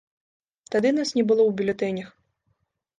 [0.77, 2.13] Тады нас не было ў бюлетэнях.